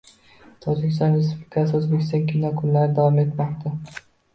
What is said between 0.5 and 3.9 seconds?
Tojikiston Respublikasida “O‘zbek kinosi kunlari” davom etmoqda